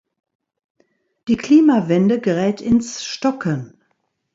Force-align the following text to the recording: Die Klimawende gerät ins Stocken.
Die 1.27 1.37
Klimawende 1.37 2.19
gerät 2.19 2.59
ins 2.59 3.05
Stocken. 3.05 3.77